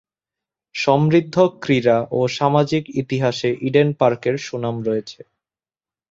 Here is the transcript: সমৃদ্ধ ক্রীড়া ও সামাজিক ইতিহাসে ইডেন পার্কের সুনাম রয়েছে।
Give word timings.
সমৃদ্ধ 0.75 1.35
ক্রীড়া 1.63 1.97
ও 2.11 2.19
সামাজিক 2.37 2.83
ইতিহাসে 3.01 3.49
ইডেন 3.67 3.89
পার্কের 3.99 4.35
সুনাম 4.47 4.75
রয়েছে। 4.87 5.19